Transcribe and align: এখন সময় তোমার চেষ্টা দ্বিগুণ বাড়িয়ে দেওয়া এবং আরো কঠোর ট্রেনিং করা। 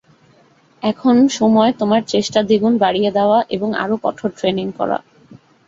এখন 0.83 1.15
সময় 1.31 1.71
তোমার 1.79 2.01
চেষ্টা 2.07 2.39
দ্বিগুণ 2.43 2.73
বাড়িয়ে 2.77 3.11
দেওয়া 3.11 3.39
এবং 3.55 3.69
আরো 3.75 3.95
কঠোর 4.03 4.29
ট্রেনিং 4.37 4.67
করা। 4.79 4.97